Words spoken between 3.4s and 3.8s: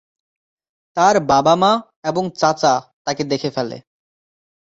ফেলে।